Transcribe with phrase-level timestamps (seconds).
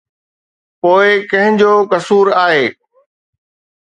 [0.81, 2.65] پوءِ ڪنهن جو قصور آهي؟